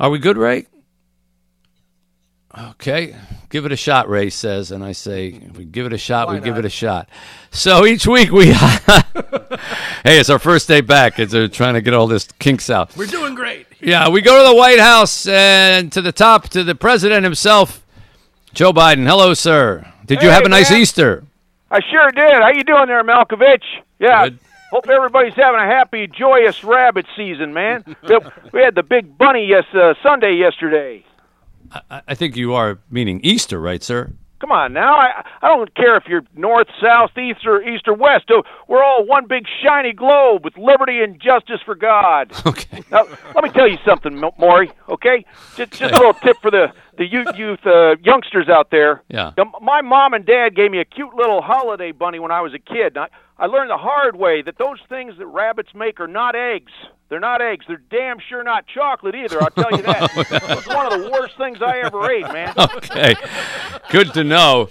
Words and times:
Are 0.00 0.08
we 0.08 0.18
good, 0.18 0.38
Ray? 0.38 0.66
Okay, 2.58 3.14
give 3.50 3.66
it 3.66 3.70
a 3.70 3.76
shot, 3.76 4.08
Ray 4.08 4.30
says, 4.30 4.72
and 4.72 4.82
I 4.82 4.92
say, 4.92 5.28
if 5.28 5.58
we 5.58 5.64
give 5.66 5.84
it 5.86 5.92
a 5.92 5.98
shot, 5.98 6.26
Why 6.26 6.34
we 6.34 6.40
give 6.40 6.56
it 6.56 6.64
a 6.64 6.70
shot. 6.70 7.08
So 7.50 7.84
each 7.86 8.06
week 8.06 8.32
we, 8.32 8.46
hey, 8.52 8.64
it's 10.04 10.30
our 10.30 10.38
first 10.38 10.66
day 10.66 10.80
back. 10.80 11.18
It's 11.18 11.34
uh, 11.34 11.48
trying 11.52 11.74
to 11.74 11.82
get 11.82 11.92
all 11.92 12.06
this 12.08 12.26
kinks 12.38 12.70
out. 12.70 12.96
We're 12.96 13.06
doing 13.06 13.34
great. 13.34 13.66
Yeah, 13.80 14.08
we 14.08 14.20
go 14.22 14.42
to 14.42 14.48
the 14.48 14.56
White 14.56 14.80
House 14.80 15.26
and 15.28 15.92
to 15.92 16.00
the 16.00 16.12
top 16.12 16.48
to 16.48 16.64
the 16.64 16.74
president 16.74 17.22
himself, 17.22 17.84
Joe 18.54 18.72
Biden. 18.72 19.06
Hello, 19.06 19.32
sir. 19.34 19.86
Did 20.06 20.22
you 20.22 20.28
Hey, 20.28 20.34
have 20.34 20.44
a 20.44 20.48
nice 20.48 20.70
man. 20.70 20.80
Easter? 20.80 21.24
I 21.70 21.78
sure 21.90 22.10
did. 22.10 22.32
How 22.42 22.48
you 22.48 22.64
doing 22.64 22.86
there, 22.86 23.04
Malkovich? 23.04 23.62
Yeah. 24.00 24.30
Good. 24.30 24.38
Hope 24.70 24.88
everybody's 24.88 25.34
having 25.34 25.60
a 25.60 25.66
happy, 25.66 26.06
joyous 26.06 26.62
rabbit 26.64 27.06
season, 27.16 27.52
man. 27.52 27.84
We- 28.08 28.18
we 28.52 28.60
had 28.62 28.74
the 28.74 28.82
big 28.82 29.16
bunny 29.18 29.46
yes 29.46 29.64
uh, 29.74 29.94
Sunday 30.02 30.34
yesterday. 30.34 31.04
I, 31.90 32.02
I 32.08 32.14
think 32.14 32.36
you 32.36 32.54
are 32.54 32.78
meaning 32.90 33.20
Easter, 33.22 33.60
right, 33.60 33.82
sir? 33.82 34.12
Come 34.40 34.52
on 34.52 34.72
now. 34.72 34.94
I 34.94 35.22
I 35.42 35.48
don't 35.48 35.72
care 35.74 35.96
if 35.96 36.04
you're 36.08 36.22
north, 36.34 36.66
south, 36.80 37.16
east, 37.18 37.46
or 37.46 37.62
east 37.62 37.86
or 37.86 37.92
west. 37.94 38.24
Oh, 38.30 38.42
We're 38.68 38.82
all 38.82 39.04
one 39.04 39.26
big 39.26 39.44
shiny 39.62 39.92
globe 39.92 40.44
with 40.44 40.56
liberty 40.56 41.00
and 41.02 41.20
justice 41.20 41.60
for 41.64 41.74
God. 41.74 42.32
Okay. 42.46 42.82
Now, 42.90 43.04
let 43.34 43.44
me 43.44 43.50
tell 43.50 43.68
you 43.68 43.76
something, 43.84 44.16
Mo- 44.18 44.34
Maury. 44.38 44.72
Okay, 44.88 45.24
just 45.56 45.72
just 45.72 45.92
a 45.94 45.96
little 45.98 46.14
tip 46.14 46.38
for 46.40 46.50
the 46.50 46.72
the 46.96 47.04
youth, 47.06 47.28
youth 47.36 47.64
uh, 47.66 47.96
youngsters 48.02 48.48
out 48.48 48.70
there. 48.70 49.02
Yeah. 49.08 49.32
Now, 49.36 49.52
my 49.60 49.82
mom 49.82 50.14
and 50.14 50.24
dad 50.24 50.56
gave 50.56 50.70
me 50.70 50.80
a 50.80 50.84
cute 50.86 51.14
little 51.14 51.42
holiday 51.42 51.92
bunny 51.92 52.18
when 52.18 52.30
I 52.32 52.40
was 52.40 52.52
a 52.54 52.58
kid. 52.58 52.96
And 52.96 52.98
I, 53.04 53.08
I 53.40 53.46
learned 53.46 53.70
the 53.70 53.78
hard 53.78 54.16
way 54.16 54.42
that 54.42 54.58
those 54.58 54.78
things 54.90 55.14
that 55.16 55.26
rabbits 55.26 55.70
make 55.74 55.98
are 55.98 56.06
not 56.06 56.36
eggs. 56.36 56.72
They're 57.08 57.18
not 57.18 57.40
eggs. 57.40 57.64
They're 57.66 57.82
damn 57.90 58.18
sure 58.28 58.44
not 58.44 58.66
chocolate 58.66 59.14
either. 59.14 59.42
I'll 59.42 59.50
tell 59.50 59.70
you 59.70 59.82
that. 59.82 60.10
it's 60.58 60.66
one 60.68 60.92
of 60.92 61.00
the 61.00 61.10
worst 61.10 61.38
things 61.38 61.62
I 61.62 61.78
ever 61.78 62.10
ate, 62.10 62.30
man. 62.30 62.52
okay. 62.58 63.14
Good 63.88 64.12
to 64.12 64.24
know. 64.24 64.68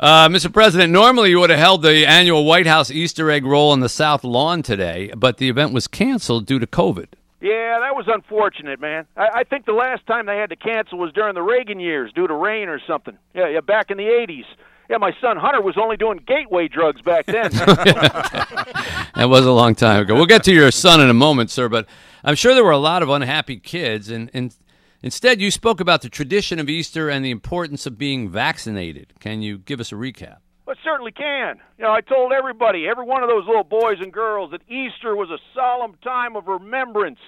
Uh, 0.00 0.26
Mr. 0.28 0.50
President, 0.50 0.90
normally 0.90 1.28
you 1.28 1.38
would 1.38 1.50
have 1.50 1.58
held 1.58 1.82
the 1.82 2.06
annual 2.06 2.46
White 2.46 2.66
House 2.66 2.90
Easter 2.90 3.30
egg 3.30 3.44
roll 3.44 3.72
on 3.72 3.80
the 3.80 3.90
South 3.90 4.24
Lawn 4.24 4.62
today, 4.62 5.12
but 5.14 5.36
the 5.36 5.50
event 5.50 5.74
was 5.74 5.86
canceled 5.86 6.46
due 6.46 6.58
to 6.58 6.66
COVID. 6.66 7.08
Yeah, 7.42 7.78
that 7.80 7.94
was 7.94 8.06
unfortunate, 8.08 8.80
man. 8.80 9.06
I, 9.18 9.28
I 9.40 9.44
think 9.44 9.66
the 9.66 9.72
last 9.72 10.06
time 10.06 10.24
they 10.24 10.38
had 10.38 10.48
to 10.48 10.56
cancel 10.56 10.98
was 10.98 11.12
during 11.12 11.34
the 11.34 11.42
Reagan 11.42 11.78
years 11.78 12.10
due 12.14 12.26
to 12.26 12.34
rain 12.34 12.70
or 12.70 12.80
something. 12.86 13.18
Yeah, 13.34 13.48
yeah, 13.48 13.60
back 13.60 13.90
in 13.90 13.98
the 13.98 14.04
'80s. 14.04 14.46
Yeah, 14.88 14.96
my 14.96 15.12
son 15.20 15.36
Hunter 15.36 15.60
was 15.60 15.76
only 15.76 15.96
doing 15.96 16.18
gateway 16.26 16.68
drugs 16.68 17.02
back 17.02 17.26
then. 17.26 17.50
That 19.14 19.28
was 19.28 19.44
a 19.44 19.50
long 19.50 19.74
time 19.74 20.02
ago. 20.02 20.14
We'll 20.14 20.26
get 20.26 20.44
to 20.44 20.52
your 20.52 20.70
son 20.70 21.00
in 21.00 21.10
a 21.10 21.14
moment, 21.14 21.50
sir, 21.50 21.68
but 21.68 21.86
I'm 22.22 22.36
sure 22.36 22.54
there 22.54 22.62
were 22.62 22.70
a 22.70 22.78
lot 22.78 23.02
of 23.02 23.08
unhappy 23.08 23.56
kids, 23.56 24.10
and, 24.10 24.30
and 24.32 24.54
instead 25.02 25.40
you 25.40 25.50
spoke 25.50 25.80
about 25.80 26.02
the 26.02 26.08
tradition 26.08 26.60
of 26.60 26.68
Easter 26.68 27.08
and 27.08 27.24
the 27.24 27.32
importance 27.32 27.84
of 27.84 27.98
being 27.98 28.28
vaccinated. 28.28 29.14
Can 29.18 29.42
you 29.42 29.58
give 29.58 29.80
us 29.80 29.90
a 29.90 29.96
recap? 29.96 30.36
Well, 30.66 30.74
it 30.74 30.78
certainly 30.84 31.10
can. 31.10 31.58
You 31.78 31.84
know, 31.84 31.90
I 31.90 32.00
told 32.00 32.30
everybody, 32.32 32.86
every 32.86 33.04
one 33.04 33.24
of 33.24 33.28
those 33.28 33.44
little 33.44 33.64
boys 33.64 33.96
and 34.00 34.12
girls, 34.12 34.52
that 34.52 34.62
Easter 34.68 35.16
was 35.16 35.30
a 35.30 35.38
solemn 35.52 35.94
time 36.04 36.36
of 36.36 36.46
remembrance. 36.46 37.18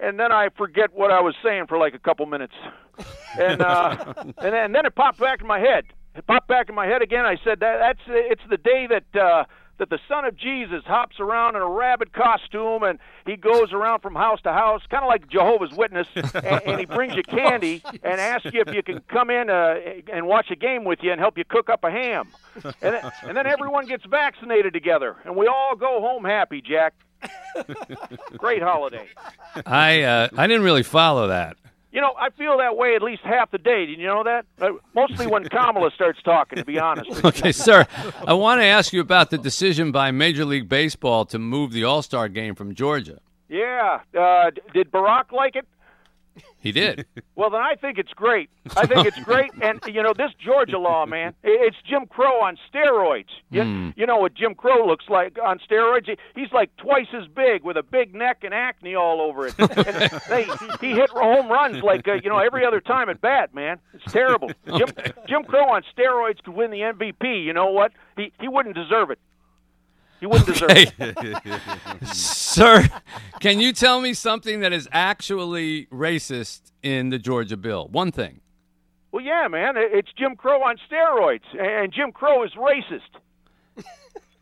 And 0.00 0.18
then 0.18 0.32
I 0.32 0.48
forget 0.56 0.92
what 0.92 1.12
I 1.12 1.20
was 1.20 1.36
saying 1.40 1.66
for 1.68 1.78
like 1.78 1.94
a 1.94 2.00
couple 2.00 2.26
minutes, 2.26 2.54
and 3.38 3.62
uh, 3.62 4.12
and, 4.16 4.34
then, 4.38 4.54
and 4.54 4.74
then 4.74 4.86
it 4.86 4.94
popped 4.96 5.20
back 5.20 5.40
in 5.40 5.46
my 5.46 5.60
head. 5.60 5.84
It 6.16 6.26
popped 6.26 6.48
back 6.48 6.68
in 6.68 6.74
my 6.74 6.86
head 6.86 7.02
again. 7.02 7.24
I 7.26 7.36
said 7.44 7.60
that 7.60 7.78
that's 7.78 8.00
it's 8.08 8.42
the 8.48 8.56
day 8.56 8.86
that 8.86 9.20
uh, 9.20 9.44
that 9.78 9.90
the 9.90 9.98
Son 10.08 10.24
of 10.24 10.36
Jesus 10.36 10.84
hops 10.86 11.20
around 11.20 11.56
in 11.56 11.62
a 11.62 11.68
rabbit 11.68 12.12
costume 12.12 12.82
and 12.82 12.98
he 13.26 13.36
goes 13.36 13.72
around 13.72 14.00
from 14.00 14.14
house 14.14 14.40
to 14.42 14.52
house, 14.52 14.82
kind 14.90 15.02
of 15.02 15.08
like 15.08 15.28
Jehovah's 15.28 15.72
Witness, 15.72 16.08
and, 16.14 16.34
and 16.34 16.80
he 16.80 16.86
brings 16.86 17.14
you 17.14 17.22
candy 17.22 17.82
and 18.02 18.20
asks 18.20 18.52
you 18.52 18.62
if 18.66 18.74
you 18.74 18.82
can 18.82 19.00
come 19.08 19.30
in 19.30 19.50
uh, 19.50 19.76
and 20.12 20.26
watch 20.26 20.50
a 20.50 20.56
game 20.56 20.84
with 20.84 21.00
you 21.02 21.12
and 21.12 21.20
help 21.20 21.36
you 21.36 21.44
cook 21.44 21.68
up 21.68 21.84
a 21.84 21.90
ham. 21.90 22.28
And 22.64 22.74
then, 22.80 23.12
and 23.22 23.36
then 23.36 23.46
everyone 23.46 23.86
gets 23.86 24.04
vaccinated 24.06 24.72
together, 24.72 25.16
and 25.24 25.36
we 25.36 25.46
all 25.46 25.76
go 25.76 26.00
home 26.00 26.24
happy, 26.24 26.62
Jack. 26.62 26.94
Great 28.38 28.62
holiday. 28.62 29.08
I 29.64 30.02
uh, 30.02 30.28
I 30.36 30.46
didn't 30.46 30.62
really 30.62 30.82
follow 30.82 31.28
that. 31.28 31.56
You 31.96 32.02
know, 32.02 32.12
I 32.20 32.28
feel 32.28 32.58
that 32.58 32.76
way 32.76 32.94
at 32.94 33.00
least 33.00 33.22
half 33.22 33.50
the 33.50 33.56
day. 33.56 33.86
Did 33.86 33.98
you 33.98 34.06
know 34.06 34.22
that? 34.22 34.44
Uh, 34.60 34.72
mostly 34.94 35.26
when 35.26 35.44
Kamala 35.48 35.90
starts 35.94 36.20
talking, 36.22 36.58
to 36.58 36.64
be 36.66 36.78
honest. 36.78 37.24
Okay, 37.24 37.52
sir, 37.52 37.86
I 38.26 38.34
want 38.34 38.60
to 38.60 38.66
ask 38.66 38.92
you 38.92 39.00
about 39.00 39.30
the 39.30 39.38
decision 39.38 39.92
by 39.92 40.10
Major 40.10 40.44
League 40.44 40.68
Baseball 40.68 41.24
to 41.24 41.38
move 41.38 41.72
the 41.72 41.84
All 41.84 42.02
Star 42.02 42.28
game 42.28 42.54
from 42.54 42.74
Georgia. 42.74 43.20
Yeah. 43.48 44.00
Uh, 44.14 44.50
did 44.74 44.90
Barack 44.90 45.32
like 45.32 45.56
it? 45.56 45.66
He 46.60 46.72
did. 46.72 47.06
Well, 47.36 47.50
then 47.50 47.60
I 47.60 47.74
think 47.74 47.98
it's 47.98 48.14
great. 48.14 48.48
I 48.78 48.86
think 48.86 49.06
it's 49.06 49.18
great. 49.20 49.50
And, 49.62 49.78
you 49.86 50.02
know, 50.02 50.14
this 50.14 50.30
Georgia 50.42 50.78
law, 50.78 51.04
man, 51.04 51.34
it's 51.44 51.76
Jim 51.86 52.06
Crow 52.06 52.40
on 52.42 52.56
steroids. 52.72 53.28
You, 53.50 53.92
you 53.94 54.06
know 54.06 54.16
what 54.16 54.32
Jim 54.34 54.54
Crow 54.54 54.86
looks 54.86 55.04
like 55.10 55.36
on 55.44 55.58
steroids? 55.58 56.06
He- 56.06 56.16
He's 56.34 56.50
like 56.52 56.74
twice 56.78 57.08
as 57.12 57.26
big 57.28 57.62
with 57.62 57.76
a 57.76 57.82
big 57.82 58.14
neck 58.14 58.38
and 58.42 58.54
acne 58.54 58.94
all 58.94 59.20
over 59.20 59.46
it. 59.48 59.54
They, 60.28 60.44
he 60.80 60.92
hit 60.94 61.10
home 61.10 61.48
runs 61.48 61.82
like, 61.82 62.08
uh, 62.08 62.14
you 62.14 62.30
know, 62.30 62.38
every 62.38 62.64
other 62.64 62.80
time 62.80 63.10
at 63.10 63.20
bat, 63.20 63.54
man. 63.54 63.78
It's 63.92 64.10
terrible. 64.12 64.50
Jim, 64.66 64.88
Jim 65.28 65.44
Crow 65.44 65.68
on 65.68 65.82
steroids 65.96 66.42
could 66.42 66.54
win 66.54 66.70
the 66.70 66.80
MVP. 66.80 67.44
You 67.44 67.52
know 67.52 67.66
what? 67.70 67.92
He, 68.16 68.32
he 68.40 68.48
wouldn't 68.48 68.74
deserve 68.74 69.10
it. 69.10 69.18
He 70.20 70.26
wouldn't 70.26 70.46
deserve 70.46 70.70
Hey, 70.70 70.86
it. 70.98 72.06
sir, 72.14 72.88
can 73.40 73.60
you 73.60 73.72
tell 73.72 74.00
me 74.00 74.14
something 74.14 74.60
that 74.60 74.72
is 74.72 74.88
actually 74.92 75.86
racist 75.86 76.60
in 76.82 77.10
the 77.10 77.18
Georgia 77.18 77.56
bill? 77.56 77.88
One 77.88 78.10
thing. 78.12 78.40
Well, 79.12 79.24
yeah, 79.24 79.46
man. 79.48 79.74
It's 79.76 80.12
Jim 80.12 80.36
Crow 80.36 80.62
on 80.62 80.76
steroids. 80.90 81.44
And 81.58 81.92
Jim 81.92 82.12
Crow 82.12 82.42
is 82.44 82.52
racist. 82.52 83.00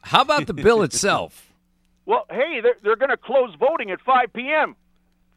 How 0.02 0.20
about 0.22 0.46
the 0.46 0.54
bill 0.54 0.82
itself? 0.82 1.50
Well, 2.06 2.26
hey, 2.30 2.60
they're, 2.62 2.76
they're 2.82 2.96
going 2.96 3.08
to 3.08 3.16
close 3.16 3.54
voting 3.58 3.90
at 3.90 3.98
5 4.02 4.30
p.m. 4.34 4.76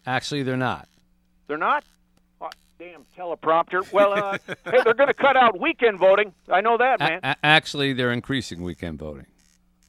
Actually, 0.06 0.44
they're 0.44 0.58
not. 0.58 0.90
They're 1.48 1.58
not? 1.58 1.86
Oh, 2.42 2.50
damn 2.78 3.06
teleprompter. 3.18 3.90
Well, 3.94 4.12
uh, 4.12 4.38
hey, 4.66 4.82
they're 4.84 4.94
going 4.94 5.08
to 5.08 5.14
cut 5.14 5.38
out 5.38 5.62
weekend 5.62 5.98
voting. 5.98 6.34
I 6.52 6.60
know 6.60 6.78
that, 6.78 7.00
man. 7.00 7.22
a- 7.24 7.38
actually, 7.42 7.94
they're 7.94 8.12
increasing 8.12 8.64
weekend 8.64 9.00
voting. 9.00 9.28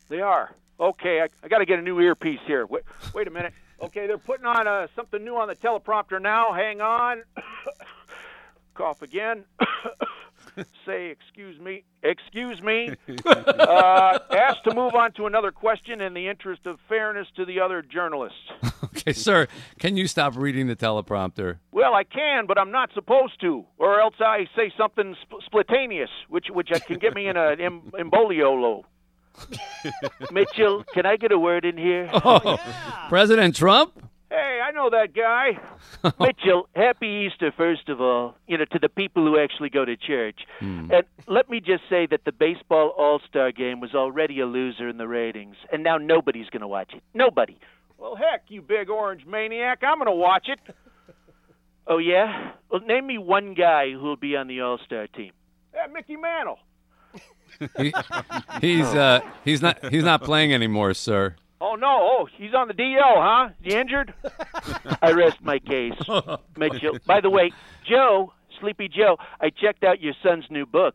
They 0.09 0.21
are. 0.21 0.55
Okay, 0.81 1.21
I, 1.21 1.29
I 1.43 1.49
got 1.49 1.59
to 1.59 1.67
get 1.67 1.79
a 1.79 1.83
new 1.83 2.01
earpiece 2.01 2.41
here. 2.47 2.65
Wait, 2.67 2.85
wait 3.15 3.27
a 3.27 3.31
minute. 3.31 3.53
Okay, 3.83 4.07
they're 4.07 4.19
putting 4.19 4.47
on 4.47 4.67
uh, 4.67 4.87
something 4.95 5.23
new 5.25 5.37
on 5.37 5.49
the 5.49 5.57
teleprompter 5.57 6.21
now. 6.21 6.53
Hang 6.53 6.81
on. 6.81 7.23
Cough 8.75 9.03
again. 9.03 9.45
Say, 10.87 11.11
excuse 11.11 11.59
me. 11.61 11.85
Excuse 12.03 12.63
me. 12.63 12.95
Uh, 13.69 14.19
asked 14.31 14.65
to 14.65 14.75
move 14.75 14.95
on 14.95 15.13
to 15.13 15.27
another 15.27 15.51
question 15.53 16.01
in 16.01 16.15
the 16.15 16.27
interest 16.29 16.65
of 16.67 16.79
fairness 16.89 17.27
to 17.37 17.45
the 17.45 17.61
other 17.61 17.83
journalists. 17.83 18.39
Okay, 18.85 19.13
sir, 19.13 19.47
can 19.79 19.97
you 19.97 20.07
stop 20.07 20.37
reading 20.37 20.67
the 20.69 20.77
teleprompter? 20.77 21.59
Well, 21.71 21.93
I 21.95 22.05
can, 22.05 22.47
but 22.47 22.59
I'm 22.59 22.71
not 22.71 22.91
supposed 22.95 23.41
to, 23.43 23.65
or 23.77 24.01
else 24.01 24.15
I 24.21 24.47
say 24.57 24.73
something 24.77 25.15
sp- 25.21 25.43
spontaneous, 25.45 26.09
which 26.29 26.47
which 26.51 26.71
can 26.87 26.99
get 26.99 27.15
me 27.15 27.29
in 27.29 27.37
an 27.37 27.61
em- 27.61 27.91
emboliolo. 27.93 28.85
Mitchell, 30.31 30.85
can 30.95 31.07
I 31.07 31.17
get 31.17 31.33
a 31.33 31.39
word 31.39 31.65
in 31.65 31.77
here? 31.77 32.09
Oh, 32.15 32.59
President 33.09 33.55
Trump? 33.57 33.93
Hey, 34.31 34.61
I 34.63 34.73
know 34.73 34.91
that 34.91 35.15
guy. 35.15 35.59
Mitchell, 36.21 36.69
happy 36.77 37.27
Easter, 37.27 37.51
first 37.57 37.89
of 37.89 38.01
all, 38.01 38.37
you 38.47 38.59
know, 38.59 38.67
to 38.67 38.79
the 38.79 38.91
people 38.91 39.25
who 39.25 39.39
actually 39.39 39.71
go 39.71 39.85
to 39.87 39.97
church. 39.97 40.41
Hmm. 40.59 40.91
And 40.93 41.05
let 41.27 41.49
me 41.49 41.61
just 41.61 41.85
say 41.89 42.07
that 42.07 42.25
the 42.27 42.33
baseball 42.33 42.95
All 42.99 43.21
Star 43.29 43.53
game 43.53 43.81
was 43.81 43.95
already 43.95 44.41
a 44.41 44.47
loser 44.47 44.89
in 44.89 44.99
the 44.99 45.09
ratings, 45.09 45.57
and 45.73 45.83
now 45.83 45.97
nobody's 45.97 46.51
going 46.51 46.61
to 46.61 46.69
watch 46.69 46.93
it. 46.95 47.03
Nobody. 47.15 47.59
Well, 47.97 48.17
heck, 48.17 48.45
you 48.49 48.61
big 48.61 48.91
orange 48.91 49.25
maniac, 49.27 49.83
I'm 49.83 49.97
going 49.99 50.07
to 50.07 50.13
watch 50.13 50.49
it. 50.49 50.61
Oh, 51.87 51.99
yeah? 51.99 52.53
Well, 52.71 52.83
name 52.83 53.07
me 53.07 53.17
one 53.17 53.55
guy 53.55 53.93
who'll 53.93 54.17
be 54.17 54.37
on 54.37 54.47
the 54.47 54.61
All 54.61 54.79
Star 54.85 55.07
team. 55.07 55.33
Yeah, 55.75 55.87
Mickey 55.93 56.17
Mantle. 56.17 56.59
He, 57.77 57.93
he's 58.61 58.87
uh, 58.87 59.21
he's 59.45 59.61
not 59.61 59.85
he's 59.91 60.05
not 60.05 60.23
playing 60.23 60.55
anymore, 60.55 60.95
sir. 60.95 61.35
Oh 61.61 61.75
no! 61.75 61.89
Oh, 61.89 62.29
he's 62.37 62.55
on 62.55 62.69
the 62.69 62.75
DL, 62.75 63.01
huh? 63.01 63.49
Is 63.65 63.73
he 63.73 63.79
injured? 63.79 64.15
I 65.03 65.11
rest 65.11 65.39
my 65.43 65.59
case, 65.59 65.95
Mitchell. 66.57 66.99
By 67.05 67.21
the 67.21 67.31
way, 67.31 67.51
Joe, 67.85 68.33
Sleepy 68.61 68.89
Joe, 68.89 69.19
I 69.41 69.51
checked 69.51 69.83
out 69.83 70.01
your 70.01 70.15
son's 70.23 70.45
new 70.51 70.67
book. 70.67 70.95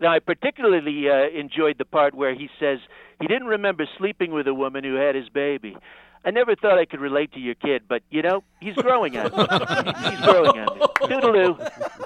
Now, 0.00 0.12
I 0.12 0.20
particularly 0.20 1.08
uh, 1.08 1.28
enjoyed 1.36 1.78
the 1.78 1.84
part 1.84 2.14
where 2.14 2.34
he 2.34 2.48
says 2.60 2.78
he 3.20 3.26
didn't 3.26 3.48
remember 3.48 3.86
sleeping 3.98 4.32
with 4.32 4.46
a 4.46 4.54
woman 4.54 4.84
who 4.84 4.94
had 4.94 5.14
his 5.14 5.28
baby. 5.28 5.76
I 6.24 6.30
never 6.30 6.54
thought 6.56 6.78
I 6.78 6.84
could 6.86 7.00
relate 7.00 7.32
to 7.32 7.40
your 7.40 7.54
kid, 7.54 7.82
but 7.88 8.02
you 8.10 8.22
know, 8.22 8.42
he's 8.60 8.74
growing 8.76 9.16
on 9.18 9.24
me. 9.24 10.10
he's 10.10 10.20
growing 10.20 10.58
on 10.58 10.78
me. 10.78 10.86
Toodaloo. 11.02 12.03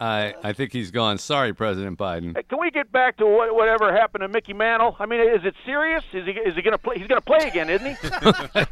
I 0.00 0.34
I 0.42 0.52
think 0.52 0.72
he's 0.72 0.90
gone. 0.90 1.18
Sorry, 1.18 1.54
President 1.54 1.98
Biden. 1.98 2.36
Hey, 2.36 2.42
Can 2.42 2.60
we 2.60 2.70
get 2.70 2.92
back 2.92 3.16
to 3.18 3.26
what, 3.26 3.54
whatever 3.54 3.92
happened 3.92 4.22
to 4.22 4.28
Mickey 4.28 4.52
Mantle? 4.52 4.94
I 4.98 5.06
mean, 5.06 5.20
is 5.20 5.44
it 5.44 5.54
serious? 5.64 6.04
Is 6.12 6.26
he 6.26 6.32
is 6.32 6.54
he 6.54 6.62
going 6.62 6.72
to 6.72 6.78
play? 6.78 6.98
He's 6.98 7.06
going 7.06 7.20
to 7.20 7.24
play 7.24 7.48
again, 7.48 7.70
isn't 7.70 7.96
he? 7.96 8.62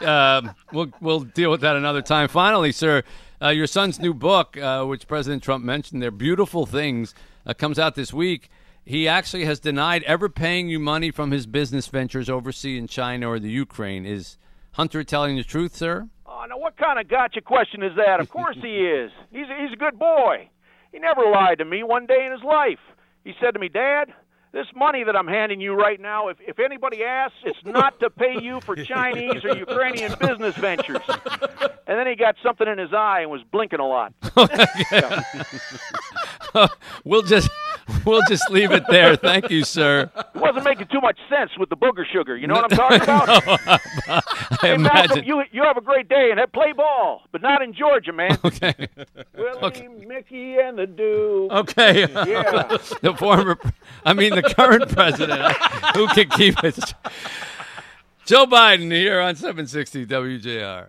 Um, 0.06 0.54
we'll 0.72 0.88
we'll 1.00 1.20
deal 1.20 1.50
with 1.50 1.60
that 1.60 1.76
another 1.76 2.00
time. 2.02 2.28
Finally, 2.28 2.72
sir, 2.72 3.02
uh, 3.42 3.48
your 3.48 3.66
son's 3.66 3.98
new 4.00 4.14
book, 4.14 4.56
uh, 4.56 4.84
which 4.84 5.06
President 5.06 5.42
Trump 5.42 5.62
mentioned, 5.64 6.02
"They're 6.02 6.10
Beautiful 6.10 6.64
Things," 6.66 7.14
uh, 7.46 7.52
comes 7.54 7.78
out 7.78 7.94
this 7.96 8.12
week. 8.12 8.48
He 8.84 9.06
actually 9.06 9.44
has 9.44 9.60
denied 9.60 10.02
ever 10.04 10.28
paying 10.30 10.68
you 10.70 10.78
money 10.78 11.10
from 11.10 11.32
his 11.32 11.46
business 11.46 11.86
ventures 11.86 12.30
overseas 12.30 12.78
in 12.78 12.86
China 12.86 13.28
or 13.28 13.38
the 13.38 13.50
Ukraine. 13.50 14.06
Is 14.06 14.38
Hunter 14.72 15.04
telling 15.04 15.36
the 15.36 15.44
truth, 15.44 15.76
sir? 15.76 16.08
Oh, 16.40 16.46
now 16.46 16.58
what 16.58 16.76
kind 16.76 16.98
of 16.98 17.08
gotcha 17.08 17.40
question 17.40 17.82
is 17.82 17.92
that? 17.96 18.20
Of 18.20 18.30
course 18.30 18.56
he 18.60 18.78
is. 18.78 19.10
He's 19.30 19.46
a, 19.48 19.62
he's 19.62 19.72
a 19.72 19.76
good 19.76 19.98
boy. 19.98 20.48
He 20.92 20.98
never 20.98 21.22
lied 21.30 21.58
to 21.58 21.64
me 21.64 21.82
one 21.82 22.06
day 22.06 22.26
in 22.26 22.32
his 22.32 22.42
life. 22.42 22.80
He 23.24 23.32
said 23.40 23.52
to 23.52 23.60
me, 23.60 23.68
Dad. 23.68 24.12
This 24.52 24.66
money 24.74 25.04
that 25.04 25.14
I'm 25.14 25.28
handing 25.28 25.60
you 25.60 25.74
right 25.74 26.00
now, 26.00 26.26
if, 26.26 26.36
if 26.40 26.58
anybody 26.58 27.04
asks, 27.04 27.36
it's 27.44 27.64
not 27.64 28.00
to 28.00 28.10
pay 28.10 28.42
you 28.42 28.60
for 28.60 28.74
Chinese 28.84 29.44
or 29.44 29.56
Ukrainian 29.56 30.12
business 30.20 30.56
ventures. 30.56 31.02
And 31.86 31.96
then 31.96 32.08
he 32.08 32.16
got 32.16 32.34
something 32.42 32.66
in 32.66 32.76
his 32.76 32.92
eye 32.92 33.20
and 33.20 33.30
was 33.30 33.42
blinking 33.52 33.78
a 33.78 33.86
lot. 33.86 34.12
we'll 37.04 37.22
just 37.22 37.48
we'll 38.06 38.22
just 38.28 38.50
leave 38.50 38.70
it 38.72 38.84
there. 38.88 39.16
Thank 39.16 39.50
you, 39.50 39.64
sir. 39.64 40.10
It 40.34 40.38
wasn't 40.40 40.64
making 40.64 40.88
too 40.88 41.00
much 41.00 41.18
sense 41.28 41.50
with 41.58 41.68
the 41.68 41.76
booger 41.76 42.04
sugar. 42.10 42.36
You 42.36 42.46
know 42.46 42.54
what 42.54 42.72
I'm 42.72 42.76
talking 43.00 43.02
about? 43.02 43.80
I 44.08 44.58
Hey, 44.60 44.76
Malcolm, 44.76 44.80
imagine. 45.10 45.24
you 45.24 45.42
you 45.52 45.62
have 45.62 45.76
a 45.76 45.80
great 45.80 46.08
day 46.08 46.28
and 46.30 46.38
have- 46.40 46.52
play 46.52 46.72
ball, 46.72 47.22
but 47.32 47.40
not 47.42 47.62
in 47.62 47.72
Georgia, 47.72 48.12
man. 48.12 48.38
Okay. 48.44 48.74
Willie, 49.36 49.88
Mickey, 50.06 50.56
and 50.58 50.78
the 50.78 50.86
Duke. 50.86 51.50
Okay. 51.52 52.00
Yeah. 52.00 52.76
the 53.02 53.14
former, 53.18 53.58
I 54.04 54.12
mean, 54.12 54.34
the 54.34 54.42
current 54.42 54.88
president. 54.90 55.40
Who 55.96 56.06
can 56.08 56.28
keep 56.30 56.62
it? 56.64 56.94
Joe 58.26 58.46
Biden 58.46 58.92
here 58.92 59.20
on 59.20 59.34
760 59.36 60.06
WJR. 60.06 60.86